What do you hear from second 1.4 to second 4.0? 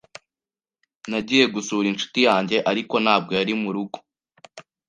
gusura inshuti yanjye, ariko ntabwo yari murugo.